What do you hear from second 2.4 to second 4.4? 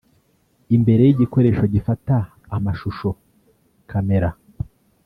amashusho (camera)